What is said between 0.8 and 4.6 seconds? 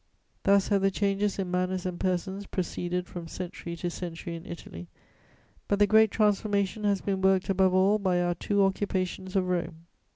the changes in manners and persons proceeded from century to century in